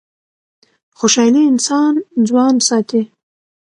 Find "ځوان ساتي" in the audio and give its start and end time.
2.29-3.01